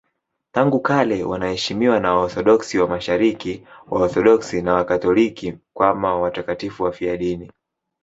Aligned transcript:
Tangu 0.51 0.79
kale 0.79 1.23
wanaheshimiwa 1.23 1.99
na 1.99 2.13
Waorthodoksi 2.13 2.79
wa 2.79 2.87
Mashariki, 2.87 3.67
Waorthodoksi 3.89 4.61
na 4.61 4.73
Wakatoliki 4.73 5.57
kama 5.77 6.15
watakatifu 6.19 6.83
wafiadini. 6.83 7.51